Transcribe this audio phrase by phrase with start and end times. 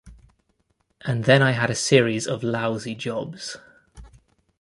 [1.01, 3.57] And then I had a series of lousy jobs.